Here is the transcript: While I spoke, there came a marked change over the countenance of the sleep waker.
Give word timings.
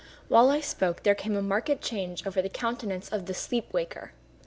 While 0.29 0.49
I 0.49 0.61
spoke, 0.61 1.03
there 1.03 1.13
came 1.13 1.35
a 1.35 1.43
marked 1.43 1.79
change 1.83 2.25
over 2.25 2.41
the 2.41 2.49
countenance 2.49 3.07
of 3.09 3.27
the 3.27 3.35
sleep 3.35 3.71
waker. 3.71 4.13